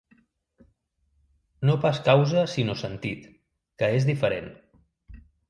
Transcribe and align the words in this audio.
No 1.71 1.75
pas 1.83 1.99
causa 2.07 2.47
sinó 2.55 2.77
sentit, 2.81 3.29
que 3.83 3.93
és 4.01 4.09
diferent. 4.13 4.51